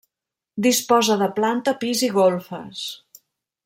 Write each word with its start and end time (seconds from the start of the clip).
Disposa 0.67 1.19
de 1.21 1.29
planta, 1.41 1.77
pis 1.85 2.05
i 2.09 2.13
golfes. 2.19 2.85